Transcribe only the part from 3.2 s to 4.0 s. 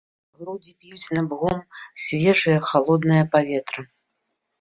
паветра.